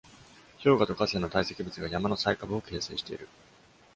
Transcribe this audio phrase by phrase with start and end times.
[0.63, 3.29] 氷河と河川の堆積物が山の最下部を形成している。